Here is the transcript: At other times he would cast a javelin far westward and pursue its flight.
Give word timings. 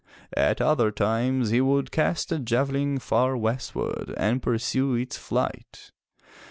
At 0.35 0.59
other 0.59 0.89
times 0.89 1.51
he 1.51 1.61
would 1.61 1.91
cast 1.91 2.31
a 2.31 2.39
javelin 2.39 2.97
far 2.97 3.37
westward 3.37 4.15
and 4.17 4.41
pursue 4.41 4.95
its 4.95 5.15
flight. 5.15 5.91